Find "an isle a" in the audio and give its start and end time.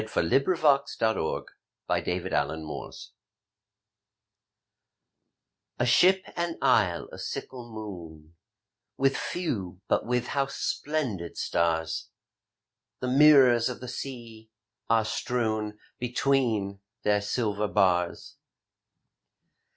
1.87-1.99, 6.35-7.19